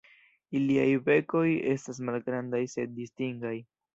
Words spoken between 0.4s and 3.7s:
Iliaj bekoj estas malgrandaj sed distingaj.